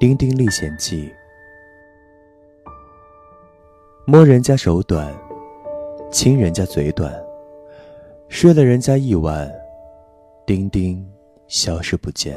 [0.00, 1.12] 丁丁历险记。
[4.06, 5.12] 摸人家手短
[6.08, 7.12] 亲人家嘴短
[8.28, 9.52] 睡了人家一晚
[10.46, 11.04] 丁丁
[11.48, 12.36] 消失不见。